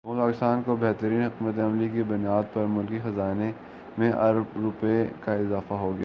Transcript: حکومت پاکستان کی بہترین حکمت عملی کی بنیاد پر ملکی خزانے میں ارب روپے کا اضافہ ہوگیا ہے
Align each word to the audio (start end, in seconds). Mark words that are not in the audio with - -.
حکومت 0.05 0.19
پاکستان 0.19 0.61
کی 0.61 0.71
بہترین 0.79 1.21
حکمت 1.23 1.59
عملی 1.59 1.87
کی 1.89 2.03
بنیاد 2.03 2.43
پر 2.53 2.65
ملکی 2.67 2.99
خزانے 2.99 3.51
میں 3.97 4.11
ارب 4.19 4.57
روپے 4.57 4.93
کا 5.19 5.33
اضافہ 5.33 5.73
ہوگیا 5.73 5.89
ہے 5.89 5.99